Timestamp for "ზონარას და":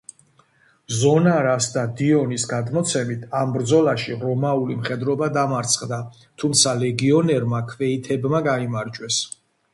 0.99-1.83